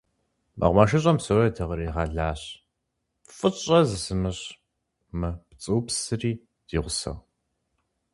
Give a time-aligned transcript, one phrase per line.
[0.59, 2.41] МэкъумэшыщӀэм псори дыкъригъэлащ,
[3.35, 4.45] фӀыщӀэ зымыщӀ
[5.19, 6.31] мы пцӀыупсри
[6.67, 7.17] ди гъусэу.